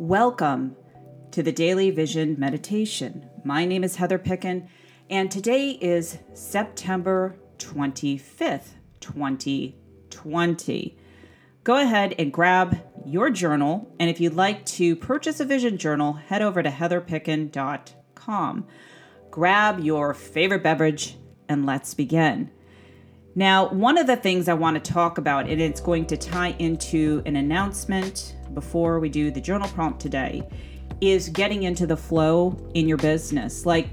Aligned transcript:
Welcome 0.00 0.76
to 1.32 1.42
the 1.42 1.52
Daily 1.52 1.90
Vision 1.90 2.36
Meditation. 2.38 3.28
My 3.44 3.66
name 3.66 3.84
is 3.84 3.96
Heather 3.96 4.18
Picken, 4.18 4.66
and 5.10 5.30
today 5.30 5.72
is 5.72 6.16
September 6.32 7.36
25th, 7.58 8.68
2020. 9.00 10.98
Go 11.64 11.76
ahead 11.76 12.14
and 12.18 12.32
grab 12.32 12.78
your 13.04 13.28
journal, 13.28 13.94
and 14.00 14.08
if 14.08 14.22
you'd 14.22 14.32
like 14.32 14.64
to 14.64 14.96
purchase 14.96 15.38
a 15.38 15.44
vision 15.44 15.76
journal, 15.76 16.14
head 16.14 16.40
over 16.40 16.62
to 16.62 16.70
heatherpicken.com. 16.70 18.66
Grab 19.30 19.80
your 19.80 20.14
favorite 20.14 20.62
beverage, 20.62 21.18
and 21.46 21.66
let's 21.66 21.92
begin. 21.92 22.50
Now, 23.36 23.68
one 23.68 23.96
of 23.96 24.08
the 24.08 24.16
things 24.16 24.48
I 24.48 24.54
want 24.54 24.82
to 24.82 24.92
talk 24.92 25.18
about, 25.18 25.48
and 25.48 25.60
it's 25.60 25.80
going 25.80 26.06
to 26.06 26.16
tie 26.16 26.56
into 26.58 27.22
an 27.26 27.36
announcement 27.36 28.34
before 28.54 28.98
we 28.98 29.08
do 29.08 29.30
the 29.30 29.40
journal 29.40 29.68
prompt 29.68 30.00
today, 30.00 30.48
is 31.00 31.28
getting 31.28 31.62
into 31.62 31.86
the 31.86 31.96
flow 31.96 32.58
in 32.74 32.88
your 32.88 32.96
business. 32.96 33.64
Like, 33.64 33.88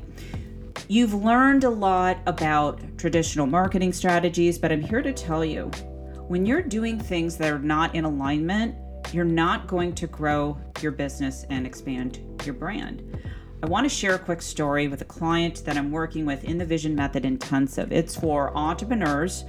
you've 0.87 1.13
learned 1.13 1.65
a 1.65 1.69
lot 1.69 2.17
about 2.25 2.81
traditional 2.97 3.45
marketing 3.45 3.93
strategies, 3.93 4.57
but 4.57 4.71
I'm 4.71 4.81
here 4.81 5.03
to 5.03 5.13
tell 5.13 5.45
you 5.45 5.65
when 6.27 6.45
you're 6.45 6.63
doing 6.63 6.99
things 6.99 7.37
that 7.37 7.53
are 7.53 7.59
not 7.59 7.93
in 7.93 8.05
alignment, 8.05 8.75
you're 9.13 9.23
not 9.23 9.67
going 9.67 9.93
to 9.95 10.07
grow 10.07 10.57
your 10.81 10.91
business 10.91 11.45
and 11.51 11.65
expand 11.65 12.19
your 12.43 12.55
brand. 12.55 13.03
I 13.63 13.65
want 13.65 13.85
to 13.85 13.89
share 13.89 14.13
a 14.13 14.19
quick 14.19 14.43
story 14.43 14.87
with 14.87 15.01
a 15.01 15.05
client 15.05 15.65
that 15.65 15.77
I'm 15.77 15.89
working 15.89 16.27
with 16.27 16.43
in 16.43 16.59
the 16.59 16.65
Vision 16.65 16.93
Method 16.93 17.25
Intensive. 17.25 17.91
It's 17.91 18.15
for 18.15 18.55
entrepreneurs 18.55 19.45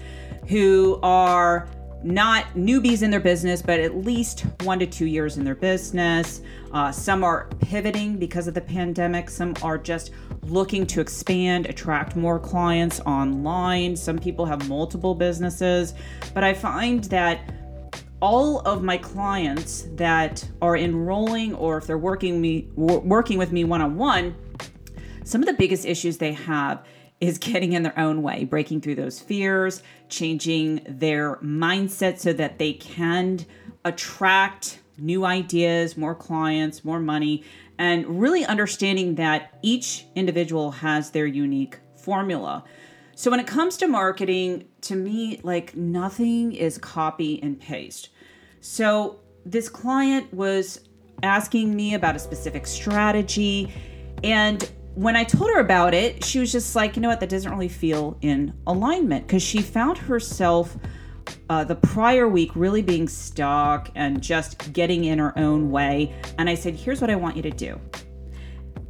who 0.49 0.99
are 1.03 1.69
not 2.03 2.47
newbies 2.55 3.03
in 3.03 3.11
their 3.11 3.21
business, 3.21 3.61
but 3.61 3.81
at 3.81 3.97
least 3.97 4.47
one 4.63 4.79
to 4.79 4.87
two 4.87 5.05
years 5.05 5.37
in 5.37 5.45
their 5.45 5.55
business. 5.55 6.41
Uh, 6.73 6.91
some 6.91 7.23
are 7.23 7.49
pivoting 7.61 8.17
because 8.17 8.49
of 8.49 8.55
the 8.55 8.63
pandemic. 8.63 9.29
Some 9.29 9.55
are 9.63 9.77
just 9.77 10.13
looking 10.43 10.87
to 10.87 11.03
expand, 11.03 11.67
attract 11.67 12.17
more 12.17 12.39
clients 12.39 13.01
online. 13.01 13.95
Some 13.95 14.19
people 14.19 14.47
have 14.47 14.71
multiple 14.71 15.15
businesses. 15.15 15.93
But 16.33 16.45
I 16.45 16.55
find 16.55 17.05
that 17.05 17.41
all 18.21 18.61
of 18.61 18.83
my 18.83 18.99
clients 18.99 19.87
that 19.95 20.45
are 20.61 20.77
enrolling 20.77 21.55
or 21.55 21.79
if 21.79 21.87
they're 21.87 21.99
working 21.99 22.41
me 22.41 22.69
working 22.75 23.39
with 23.39 23.53
me 23.53 23.65
one-on-one 23.65 24.35
some 25.25 25.43
of 25.43 25.47
the 25.47 25.55
biggest 25.55 25.85
issues 25.85 26.19
they 26.19 26.33
have 26.33 26.85
is 27.21 27.39
getting 27.39 27.73
in 27.73 27.83
their 27.83 27.99
own 27.99 28.23
way 28.23 28.45
breaking 28.45 28.81
through 28.81 28.97
those 28.97 29.21
fears 29.21 29.83
changing 30.09 30.81
their 30.89 31.37
mindset 31.37 32.19
so 32.19 32.33
that 32.33 32.59
they 32.59 32.73
can 32.73 33.45
attract 33.85 34.81
new 34.99 35.25
ideas 35.25 35.97
more 35.97 36.15
clients 36.15 36.85
more 36.85 37.01
money 37.01 37.45
and 37.79 38.21
really 38.21 38.45
understanding 38.45 39.15
that 39.15 39.57
each 39.63 40.07
individual 40.17 40.73
has 40.73 41.13
their 41.13 41.27
unique 41.27 41.79
formula 41.97 42.65
so 43.19 43.33
when 43.33 43.41
it 43.41 43.49
comes 43.49 43.77
to 43.79 43.89
marketing, 43.89 44.69
to 44.83 44.95
me, 44.95 45.41
like 45.43 45.75
nothing 45.75 46.53
is 46.53 46.79
copy 46.79 47.43
and 47.43 47.59
paste. 47.59 48.11
So 48.61 49.19
this 49.45 49.69
client 49.69 50.33
was 50.33 50.89
asking 51.25 51.75
me 51.75 51.95
about 51.95 52.15
a 52.15 52.21
specific 52.21 52.65
strategy. 52.65 53.73
And 54.23 54.71
when 54.95 55.17
I 55.17 55.25
told 55.25 55.51
her 55.51 55.59
about 55.59 55.95
it, 55.95 56.25
she 56.25 56.39
was 56.39 56.53
just 56.53 56.77
like, 56.77 56.95
you 56.95 57.03
know 57.03 57.09
what, 57.09 57.19
that 57.19 57.29
doesn't 57.29 57.51
really 57.51 57.69
feel 57.69 58.17
in 58.21 58.55
alignment 58.69 59.27
because 59.27 59.43
she 59.43 59.63
found 59.63 59.99
herself 59.99 60.77
uh, 61.51 61.65
the 61.65 61.75
prior 61.75 62.29
week 62.29 62.53
really 62.55 62.83
being 62.83 63.09
stuck 63.09 63.91
and 63.97 64.23
just 64.23 64.73
getting 64.73 65.07
in 65.07 65.19
her 65.19 65.37
own 65.37 65.73
way. 65.73 66.15
And 66.39 66.49
I 66.49 66.55
said, 66.55 66.77
here's 66.77 67.01
what 67.01 67.11
I 67.11 67.17
want 67.17 67.35
you 67.35 67.43
to 67.43 67.51
do. 67.51 67.81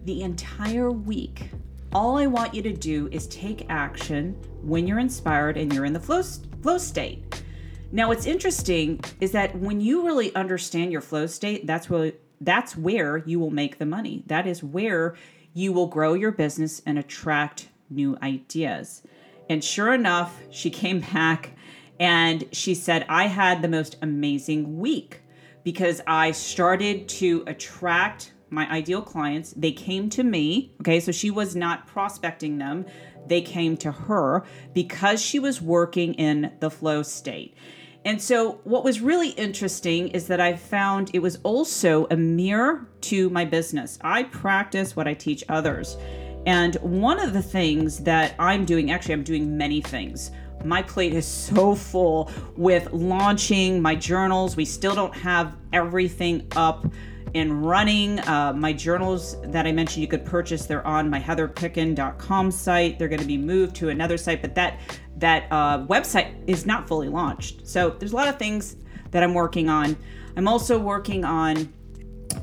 The 0.05 0.21
entire 0.21 0.91
week, 0.91 1.49
all 1.93 2.19
I 2.19 2.27
want 2.27 2.55
you 2.55 2.63
to 2.63 2.73
do 2.73 3.09
is 3.11 3.27
take 3.29 3.67
action 3.69 4.37
when 4.63 4.87
you're 4.87 4.99
inspired 4.99 5.57
and 5.57 5.73
you're 5.73 5.85
in 5.85 5.93
the 5.93 6.01
flow, 6.01 6.23
flow 6.23 6.79
state. 6.79 7.43
Now, 7.91 8.09
what's 8.09 8.27
interesting 8.27 9.01
is 9.21 9.33
that 9.33 9.57
when 9.59 9.81
you 9.81 10.05
really 10.05 10.35
understand 10.35 10.93
your 10.93 11.01
flow 11.01 11.27
state, 11.27 11.67
that's 11.67 11.89
where 11.89 12.13
that's 12.41 12.77
where 12.77 13.17
you 13.17 13.41
will 13.41 13.51
make 13.51 13.79
the 13.79 13.87
money. 13.87 14.23
That 14.27 14.47
is 14.47 14.63
where 14.63 15.17
you 15.55 15.73
will 15.73 15.89
grow 15.89 16.15
your 16.15 16.31
business 16.31 16.81
and 16.87 16.99
attract 16.99 17.69
new 17.91 18.17
ideas. 18.23 19.03
And 19.49 19.65
sure 19.65 19.93
enough, 19.93 20.39
she 20.51 20.71
came 20.71 21.01
back 21.13 21.57
and 21.99 22.45
she 22.53 22.75
said, 22.75 23.07
I 23.09 23.27
had 23.27 23.63
the 23.63 23.69
most 23.69 23.97
amazing 24.03 24.79
week 24.79 25.23
because 25.65 26.01
I 26.07 26.31
started 26.31 27.09
to 27.09 27.43
attract 27.47 28.33
my 28.51 28.71
ideal 28.71 29.03
clients. 29.03 29.53
They 29.57 29.73
came 29.73 30.11
to 30.11 30.23
me. 30.23 30.73
Okay. 30.81 31.01
So 31.01 31.13
she 31.13 31.31
was 31.31 31.57
not 31.57 31.87
prospecting 31.87 32.59
them, 32.59 32.87
they 33.27 33.41
came 33.43 33.77
to 33.79 33.93
her 33.93 34.45
because 34.73 35.23
she 35.23 35.39
was 35.39 35.61
working 35.61 36.15
in 36.15 36.53
the 36.61 36.71
flow 36.71 37.03
state. 37.03 37.55
And 38.05 38.23
so, 38.23 38.61
what 38.65 38.85
was 38.85 39.01
really 39.01 39.31
interesting 39.31 40.09
is 40.09 40.29
that 40.29 40.41
I 40.41 40.57
found 40.57 41.11
it 41.13 41.19
was 41.19 41.39
also 41.43 42.07
a 42.11 42.17
mirror 42.17 42.89
to 43.03 43.29
my 43.31 43.45
business. 43.45 43.99
I 44.01 44.23
practice 44.23 44.97
what 44.97 45.09
I 45.09 45.15
teach 45.15 45.45
others. 45.49 45.97
And 46.47 46.77
one 46.77 47.21
of 47.21 47.33
the 47.33 47.43
things 47.43 47.99
that 48.05 48.35
I'm 48.39 48.65
doing, 48.65 48.91
actually, 48.91 49.15
I'm 49.15 49.25
doing 49.25 49.59
many 49.59 49.83
things. 49.83 50.31
My 50.65 50.81
plate 50.81 51.13
is 51.13 51.27
so 51.27 51.75
full 51.75 52.31
with 52.57 52.91
launching 52.93 53.83
my 53.83 53.95
journals. 53.95 54.57
We 54.57 54.65
still 54.65 54.95
don't 54.95 55.15
have 55.15 55.55
everything 55.73 56.47
up 56.57 56.87
and 57.35 57.65
running. 57.65 58.21
Uh, 58.21 58.53
my 58.55 58.73
journals 58.73 59.41
that 59.43 59.67
I 59.67 59.73
mentioned 59.73 60.03
you 60.03 60.09
could 60.09 60.25
purchase, 60.25 60.67
they're 60.67 60.87
on 60.87 61.11
my 61.11 61.21
heatherpicken.com 61.21 62.51
site. 62.51 62.99
They're 62.99 63.09
going 63.09 63.21
to 63.21 63.27
be 63.27 63.39
moved 63.39 63.77
to 63.77 63.89
another 63.89 64.17
site, 64.17 64.43
but 64.43 64.55
that 64.55 64.81
that 65.17 65.47
uh, 65.51 65.85
website 65.87 66.33
is 66.47 66.65
not 66.65 66.87
fully 66.87 67.09
launched. 67.09 67.67
So 67.67 67.91
there's 67.91 68.13
a 68.13 68.17
lot 68.17 68.29
of 68.29 68.39
things 68.39 68.77
that 69.11 69.23
I'm 69.23 69.35
working 69.35 69.69
on. 69.69 69.97
I'm 70.37 70.49
also 70.49 70.79
working 70.79 71.25
on. 71.25 71.73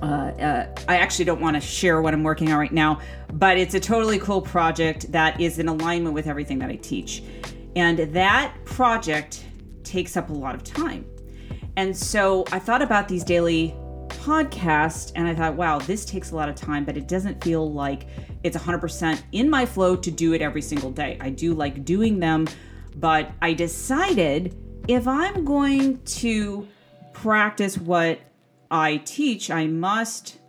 Uh, 0.02 0.06
uh, 0.06 0.76
I 0.90 0.98
actually 0.98 1.26
don't 1.26 1.40
want 1.40 1.56
to 1.56 1.62
share 1.62 2.02
what 2.02 2.14
I'm 2.14 2.24
working 2.24 2.52
on 2.52 2.58
right 2.58 2.74
now, 2.74 3.00
but 3.34 3.58
it's 3.58 3.76
a 3.76 3.80
totally 3.80 4.20
cool 4.20 4.42
project 4.42 5.12
that 5.12 5.40
is 5.40 5.60
in 5.60 5.70
alignment 5.70 6.14
with 6.14 6.28
everything 6.28 6.60
that 6.60 6.70
I 6.70 6.76
teach. 6.76 7.24
And 7.76 8.00
that 8.00 8.54
project 8.66 9.46
takes 9.84 10.18
up 10.18 10.30
a 10.30 10.34
lot 10.34 10.56
of 10.56 10.64
time. 10.64 11.06
And 11.78 11.96
so 11.96 12.46
I 12.52 12.60
thought 12.60 12.82
about 12.82 13.08
these 13.08 13.24
daily 13.24 13.76
podcast 14.26 15.12
and 15.16 15.28
I 15.28 15.36
thought, 15.36 15.54
wow, 15.54 15.78
this 15.78 16.04
takes 16.04 16.32
a 16.32 16.36
lot 16.36 16.50
of 16.50 16.56
time, 16.56 16.84
but 16.84 16.98
it 16.98 17.08
doesn't 17.08 17.44
feel 17.44 17.72
like 17.72 18.08
it's 18.44 18.58
100% 18.58 19.22
in 19.34 19.50
my 19.50 19.68
flow 19.68 19.96
to 19.96 20.10
do 20.10 20.34
it 20.34 20.42
every 20.42 20.64
single 20.64 20.90
day. 20.90 21.18
I 21.22 21.30
do 21.30 21.54
like 21.54 21.86
doing 21.86 22.20
them, 22.20 22.48
but 22.96 23.32
I 23.44 23.54
decided 23.54 24.58
if 24.88 25.08
I'm 25.08 25.46
going 25.46 26.02
to 26.04 26.68
practice 27.14 27.78
what 27.78 28.20
I 28.72 28.98
teach, 28.98 29.52
I 29.52 29.68
must 29.68 30.40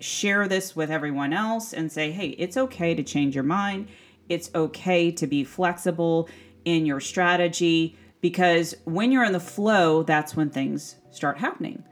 share 0.00 0.46
this 0.46 0.76
with 0.76 0.90
everyone 0.90 1.32
else 1.32 1.72
and 1.72 1.90
say, 1.90 2.12
hey, 2.12 2.28
it's 2.28 2.58
okay 2.58 2.94
to 2.94 3.02
change 3.02 3.34
your 3.34 3.44
mind. 3.44 3.88
It's 4.28 4.50
okay 4.54 5.10
to 5.12 5.26
be 5.26 5.44
flexible 5.44 6.28
in 6.66 6.84
your 6.84 7.00
strategy 7.00 7.96
because 8.20 8.74
when 8.84 9.12
you're 9.12 9.24
in 9.24 9.32
the 9.32 9.40
flow, 9.40 10.02
that's 10.02 10.36
when 10.36 10.50
things 10.50 10.96
start 11.10 11.38
happening. 11.38 11.84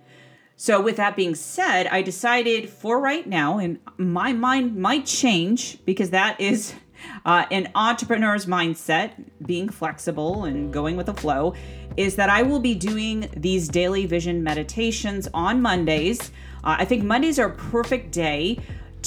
So, 0.62 0.80
with 0.80 0.94
that 0.98 1.16
being 1.16 1.34
said, 1.34 1.88
I 1.88 2.02
decided 2.02 2.70
for 2.70 3.00
right 3.00 3.26
now, 3.26 3.58
and 3.58 3.80
my 3.96 4.32
mind 4.32 4.76
might 4.76 5.04
change 5.06 5.84
because 5.84 6.10
that 6.10 6.40
is 6.40 6.72
uh, 7.24 7.46
an 7.50 7.72
entrepreneur's 7.74 8.46
mindset, 8.46 9.10
being 9.44 9.68
flexible 9.68 10.44
and 10.44 10.72
going 10.72 10.96
with 10.96 11.06
the 11.06 11.14
flow, 11.14 11.54
is 11.96 12.14
that 12.14 12.30
I 12.30 12.44
will 12.44 12.60
be 12.60 12.76
doing 12.76 13.28
these 13.36 13.66
daily 13.66 14.06
vision 14.06 14.44
meditations 14.44 15.26
on 15.34 15.60
Mondays. 15.60 16.30
Uh, 16.62 16.76
I 16.78 16.84
think 16.84 17.02
Mondays 17.02 17.40
are 17.40 17.48
a 17.48 17.56
perfect 17.56 18.12
day 18.12 18.56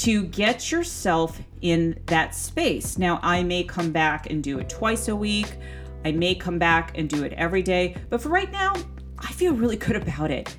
to 0.03 0.25
get 0.25 0.73
yourself 0.73 1.41
in 1.61 1.97
that 2.07 2.35
space. 2.35 2.97
Now, 2.97 3.17
I 3.23 3.43
may 3.43 3.63
come 3.63 3.93
back 3.93 4.29
and 4.29 4.43
do 4.43 4.59
it 4.59 4.67
twice 4.67 5.07
a 5.07 5.15
week. 5.15 5.55
I 6.03 6.11
may 6.11 6.35
come 6.35 6.59
back 6.59 6.97
and 6.97 7.09
do 7.09 7.23
it 7.23 7.31
every 7.31 7.63
day. 7.63 7.95
But 8.09 8.21
for 8.21 8.27
right 8.27 8.51
now, 8.51 8.73
I 9.17 9.31
feel 9.31 9.53
really 9.53 9.77
good 9.77 9.95
about 9.95 10.31
it. 10.31 10.53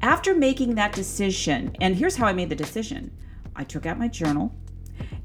After 0.00 0.34
making 0.34 0.76
that 0.76 0.92
decision, 0.92 1.74
and 1.80 1.96
here's 1.96 2.16
how 2.16 2.26
I 2.26 2.32
made 2.32 2.50
the 2.50 2.56
decision 2.56 3.10
I 3.56 3.64
took 3.64 3.86
out 3.86 3.98
my 3.98 4.08
journal 4.08 4.54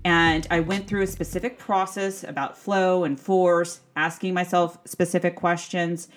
and 0.06 0.46
I 0.52 0.60
went 0.60 0.88
through 0.88 1.04
a 1.04 1.08
specific 1.08 1.58
process 1.58 2.24
about 2.24 2.58
flow 2.58 3.04
and 3.04 3.20
force, 3.20 3.82
asking 3.96 4.34
myself 4.34 4.78
specific 4.86 5.36
questions. 5.36 6.10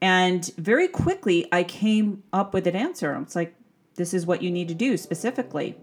And 0.00 0.50
very 0.56 0.88
quickly, 0.88 1.46
I 1.52 1.64
came 1.64 2.22
up 2.32 2.54
with 2.54 2.66
an 2.66 2.76
answer. 2.76 3.14
It's 3.20 3.36
like, 3.36 3.54
this 3.96 4.14
is 4.14 4.26
what 4.26 4.42
you 4.42 4.50
need 4.50 4.68
to 4.68 4.74
do 4.74 4.96
specifically. 4.96 5.76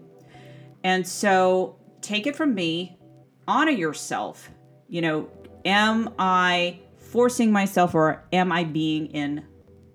And 0.82 1.06
so 1.06 1.76
take 2.00 2.26
it 2.26 2.34
from 2.36 2.54
me, 2.54 2.98
honor 3.46 3.72
yourself. 3.72 4.50
You 4.88 5.02
know, 5.02 5.28
am 5.64 6.12
I 6.18 6.80
forcing 6.98 7.52
myself 7.52 7.94
or 7.94 8.24
am 8.32 8.50
I 8.50 8.64
being 8.64 9.06
in 9.06 9.44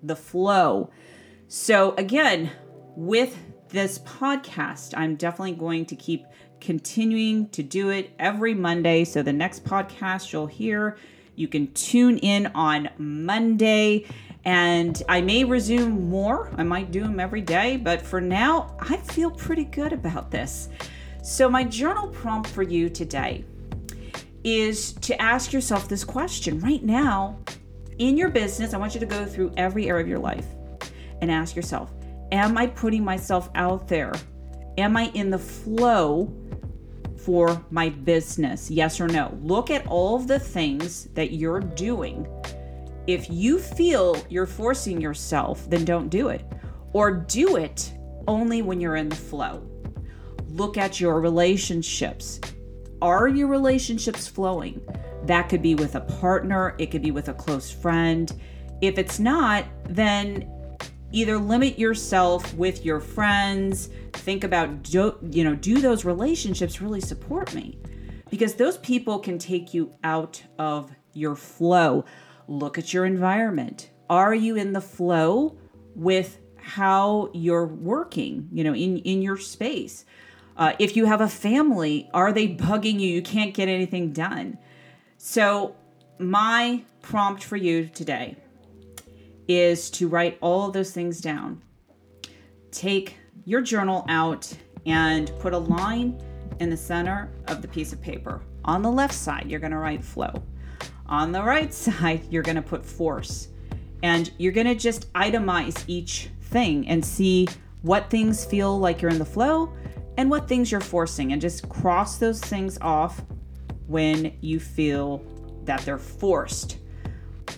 the 0.02 0.16
flow? 0.16 0.90
So, 1.52 1.96
again, 1.96 2.48
with 2.94 3.36
this 3.70 3.98
podcast, 3.98 4.94
I'm 4.96 5.16
definitely 5.16 5.54
going 5.54 5.84
to 5.86 5.96
keep 5.96 6.24
continuing 6.60 7.48
to 7.48 7.64
do 7.64 7.88
it 7.88 8.12
every 8.20 8.54
Monday. 8.54 9.02
So 9.02 9.20
the 9.20 9.32
next 9.32 9.64
podcast 9.64 10.32
you'll 10.32 10.46
hear, 10.46 10.96
you 11.34 11.48
can 11.48 11.72
tune 11.72 12.18
in 12.18 12.46
on 12.54 12.88
Monday. 12.98 14.06
And 14.44 15.02
I 15.08 15.22
may 15.22 15.42
resume 15.42 16.08
more. 16.08 16.52
I 16.56 16.62
might 16.62 16.92
do 16.92 17.02
them 17.02 17.18
every 17.18 17.40
day, 17.40 17.78
but 17.78 18.00
for 18.00 18.20
now, 18.20 18.76
I 18.78 18.98
feel 18.98 19.32
pretty 19.32 19.64
good 19.64 19.92
about 19.92 20.30
this. 20.30 20.68
So, 21.24 21.50
my 21.50 21.64
journal 21.64 22.10
prompt 22.10 22.48
for 22.48 22.62
you 22.62 22.88
today 22.88 23.44
is 24.44 24.92
to 24.92 25.20
ask 25.20 25.52
yourself 25.52 25.88
this 25.88 26.04
question 26.04 26.60
right 26.60 26.84
now 26.84 27.40
in 27.98 28.16
your 28.16 28.28
business. 28.28 28.72
I 28.72 28.78
want 28.78 28.94
you 28.94 29.00
to 29.00 29.06
go 29.06 29.26
through 29.26 29.52
every 29.56 29.88
area 29.88 30.04
of 30.04 30.08
your 30.08 30.20
life 30.20 30.46
and 31.20 31.30
ask 31.30 31.56
yourself 31.56 31.92
Am 32.32 32.56
I 32.56 32.66
putting 32.66 33.04
myself 33.04 33.50
out 33.54 33.88
there? 33.88 34.12
Am 34.78 34.96
I 34.96 35.10
in 35.14 35.30
the 35.30 35.38
flow 35.38 36.32
for 37.16 37.64
my 37.70 37.88
business? 37.88 38.70
Yes 38.70 39.00
or 39.00 39.08
no? 39.08 39.36
Look 39.42 39.70
at 39.70 39.86
all 39.86 40.16
of 40.16 40.28
the 40.28 40.38
things 40.38 41.04
that 41.14 41.32
you're 41.32 41.60
doing. 41.60 42.26
If 43.06 43.28
you 43.28 43.58
feel 43.58 44.16
you're 44.28 44.46
forcing 44.46 45.00
yourself, 45.00 45.68
then 45.68 45.84
don't 45.84 46.08
do 46.08 46.28
it. 46.28 46.44
Or 46.92 47.10
do 47.10 47.56
it 47.56 47.92
only 48.28 48.62
when 48.62 48.80
you're 48.80 48.96
in 48.96 49.08
the 49.08 49.16
flow. 49.16 49.68
Look 50.48 50.76
at 50.76 51.00
your 51.00 51.20
relationships. 51.20 52.40
Are 53.02 53.28
your 53.28 53.48
relationships 53.48 54.28
flowing? 54.28 54.80
That 55.24 55.48
could 55.48 55.62
be 55.62 55.74
with 55.74 55.94
a 55.94 56.00
partner, 56.00 56.74
it 56.78 56.90
could 56.90 57.02
be 57.02 57.10
with 57.10 57.28
a 57.28 57.34
close 57.34 57.70
friend. 57.70 58.32
If 58.80 58.98
it's 58.98 59.18
not, 59.18 59.64
then 59.88 60.50
either 61.12 61.38
limit 61.38 61.78
yourself 61.78 62.54
with 62.54 62.84
your 62.84 63.00
friends, 63.00 63.90
think 64.12 64.44
about 64.44 64.82
do, 64.82 65.16
you 65.30 65.44
know, 65.44 65.54
do 65.54 65.80
those 65.80 66.04
relationships 66.04 66.80
really 66.80 67.00
support 67.00 67.54
me? 67.54 67.78
Because 68.30 68.54
those 68.54 68.78
people 68.78 69.18
can 69.18 69.38
take 69.38 69.74
you 69.74 69.92
out 70.04 70.42
of 70.58 70.90
your 71.12 71.34
flow. 71.34 72.04
Look 72.46 72.78
at 72.78 72.94
your 72.94 73.04
environment. 73.04 73.90
Are 74.08 74.34
you 74.34 74.56
in 74.56 74.72
the 74.72 74.80
flow 74.80 75.58
with 75.94 76.38
how 76.56 77.30
you're 77.32 77.66
working, 77.66 78.48
you 78.52 78.62
know, 78.62 78.74
in 78.74 78.98
in 78.98 79.22
your 79.22 79.36
space? 79.36 80.04
Uh, 80.56 80.74
if 80.78 80.96
you 80.96 81.06
have 81.06 81.20
a 81.20 81.28
family, 81.28 82.08
are 82.12 82.32
they 82.32 82.46
bugging 82.46 83.00
you? 83.00 83.08
You 83.08 83.22
can't 83.22 83.54
get 83.54 83.68
anything 83.68 84.12
done. 84.12 84.58
So, 85.16 85.74
my 86.18 86.84
prompt 87.00 87.42
for 87.42 87.56
you 87.56 87.86
today 87.86 88.36
is 89.50 89.90
to 89.90 90.06
write 90.06 90.38
all 90.40 90.70
those 90.70 90.92
things 90.92 91.20
down. 91.20 91.60
Take 92.70 93.16
your 93.44 93.60
journal 93.60 94.06
out 94.08 94.48
and 94.86 95.32
put 95.40 95.52
a 95.52 95.58
line 95.58 96.22
in 96.60 96.70
the 96.70 96.76
center 96.76 97.32
of 97.48 97.60
the 97.60 97.66
piece 97.66 97.92
of 97.92 98.00
paper. 98.00 98.42
On 98.64 98.80
the 98.80 98.90
left 98.90 99.12
side, 99.12 99.50
you're 99.50 99.58
going 99.58 99.72
to 99.72 99.78
write 99.78 100.04
flow. 100.04 100.32
On 101.06 101.32
the 101.32 101.42
right 101.42 101.74
side, 101.86 102.22
you're 102.30 102.44
going 102.44 102.54
to 102.54 102.62
put 102.62 102.86
force. 102.86 103.48
And 104.04 104.30
you're 104.38 104.52
going 104.52 104.68
to 104.68 104.76
just 104.76 105.12
itemize 105.14 105.82
each 105.88 106.30
thing 106.42 106.86
and 106.86 107.04
see 107.04 107.48
what 107.82 108.08
things 108.08 108.44
feel 108.44 108.78
like 108.78 109.02
you're 109.02 109.10
in 109.10 109.18
the 109.18 109.24
flow 109.24 109.72
and 110.16 110.30
what 110.30 110.46
things 110.46 110.70
you're 110.70 110.80
forcing, 110.80 111.32
and 111.32 111.40
just 111.40 111.68
cross 111.68 112.18
those 112.18 112.40
things 112.40 112.78
off 112.82 113.22
when 113.88 114.36
you 114.42 114.60
feel 114.60 115.24
that 115.64 115.80
they're 115.80 115.98
forced. 115.98 116.76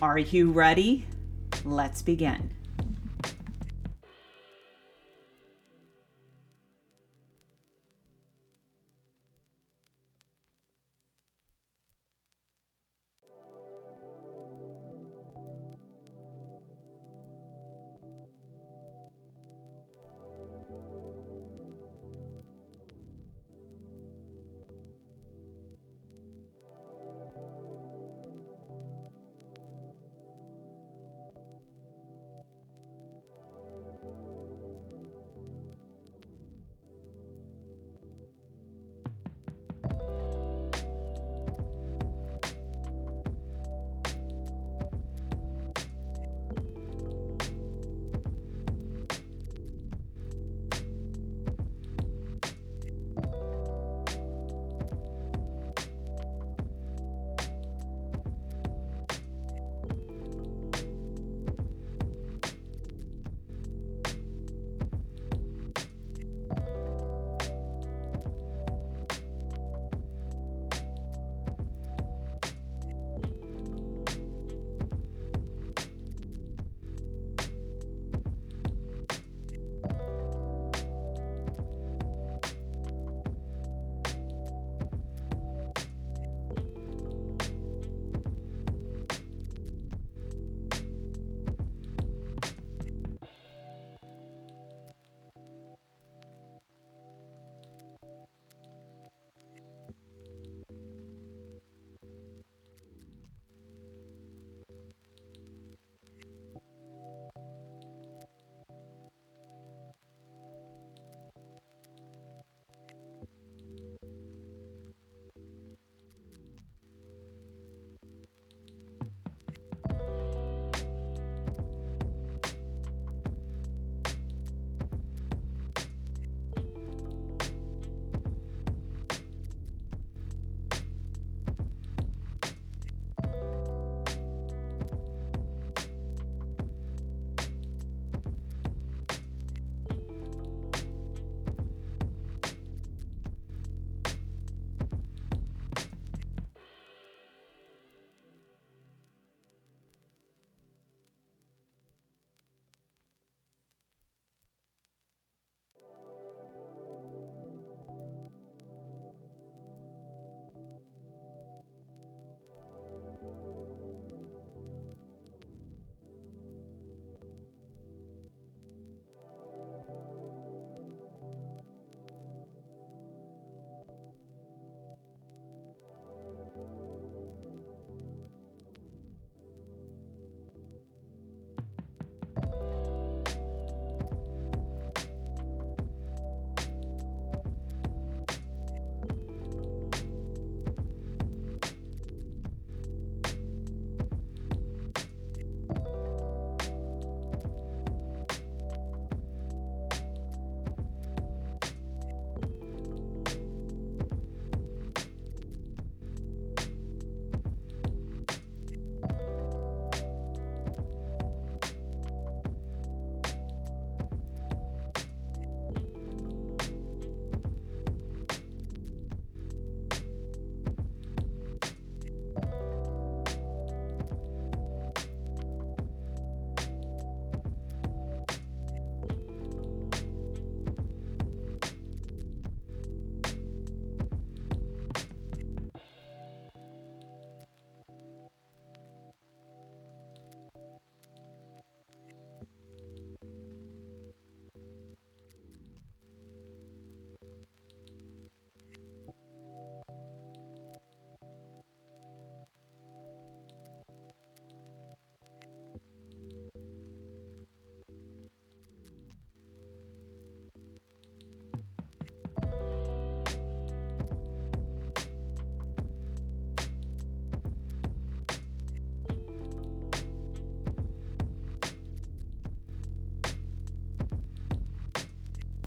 Are 0.01 0.17
you 0.17 0.51
ready? 0.51 1.05
Let's 1.65 2.01
begin. 2.01 2.62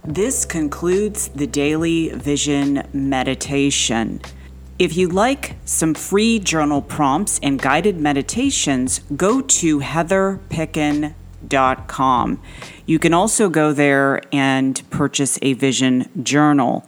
This 0.07 0.45
concludes 0.45 1.29
the 1.29 1.47
daily 1.49 2.11
vision 2.11 2.87
meditation. 2.93 4.21
If 4.79 4.97
you 4.97 5.09
like 5.09 5.57
some 5.65 5.95
free 5.95 6.39
journal 6.39 6.81
prompts 6.81 7.41
and 7.43 7.61
guided 7.61 7.99
meditations, 7.99 9.01
go 9.17 9.41
to 9.41 9.81
heatherpicken.com. 9.81 12.43
You 12.87 12.99
can 13.01 13.13
also 13.13 13.49
go 13.49 13.73
there 13.73 14.23
and 14.33 14.81
purchase 14.91 15.41
a 15.43 15.55
vision 15.55 16.09
journal. 16.23 16.87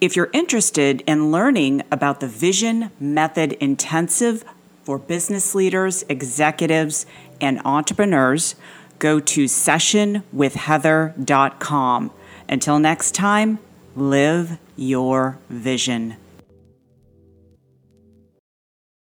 If 0.00 0.16
you're 0.16 0.30
interested 0.32 1.02
in 1.02 1.30
learning 1.30 1.82
about 1.92 2.20
the 2.20 2.28
Vision 2.28 2.90
Method 2.98 3.52
Intensive 3.54 4.42
for 4.84 4.98
business 4.98 5.54
leaders, 5.54 6.02
executives, 6.08 7.04
and 7.42 7.60
entrepreneurs, 7.66 8.54
go 8.98 9.20
to 9.20 9.44
sessionwithheather.com. 9.44 12.10
Until 12.48 12.78
next 12.78 13.14
time, 13.14 13.58
live 13.94 14.58
your 14.76 15.38
vision. 15.50 16.16